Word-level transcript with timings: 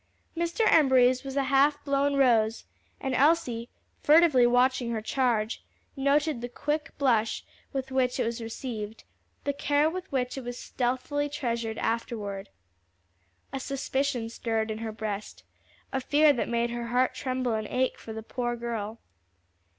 Mr. 0.35 0.65
Embury's 0.67 1.23
was 1.23 1.37
a 1.37 1.43
half 1.43 1.85
blown 1.85 2.15
rose, 2.15 2.65
and 2.99 3.13
Elsie, 3.13 3.69
furtively 4.01 4.47
watching 4.47 4.89
her 4.89 4.99
charge, 4.99 5.63
noted 5.95 6.41
the 6.41 6.49
quick 6.49 6.91
blush 6.97 7.43
with 7.71 7.91
which 7.91 8.19
it 8.19 8.23
was 8.25 8.41
received, 8.41 9.03
the 9.43 9.53
care 9.53 9.87
with 9.91 10.11
which 10.11 10.39
it 10.39 10.43
was 10.43 10.57
stealthily 10.57 11.29
treasured 11.29 11.77
afterward. 11.77 12.49
A 13.53 13.59
suspicion 13.59 14.27
stirred 14.27 14.71
in 14.71 14.79
her 14.79 14.91
breast, 14.91 15.43
a 15.93 16.01
fear 16.01 16.33
that 16.33 16.49
made 16.49 16.71
her 16.71 16.87
heart 16.87 17.13
tremble 17.13 17.53
and 17.53 17.67
ache 17.67 17.99
for 17.99 18.11
the 18.11 18.23
poor 18.23 18.55
girl. 18.55 18.97